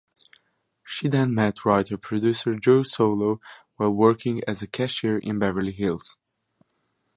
[0.83, 3.39] She then met writer-producer Joe Solo
[3.75, 6.17] while working as a cashier in Beverly Hills.